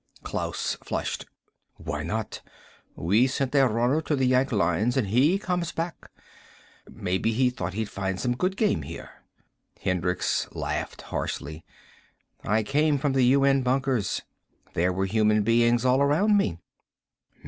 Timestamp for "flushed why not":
0.83-2.41